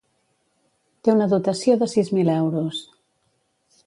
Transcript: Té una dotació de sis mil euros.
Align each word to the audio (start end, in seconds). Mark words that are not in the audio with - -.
Té 1.07 1.13
una 1.13 1.27
dotació 1.33 1.75
de 1.83 1.89
sis 1.93 2.09
mil 2.19 2.31
euros. 2.39 2.81